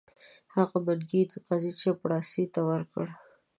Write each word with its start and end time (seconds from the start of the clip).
هغه 0.55 0.77
منګی 0.85 1.19
یې 1.21 1.29
د 1.31 1.33
قاضي 1.45 1.71
چپړاسي 1.79 2.43
ته 2.53 2.61
ورکړ. 2.69 3.05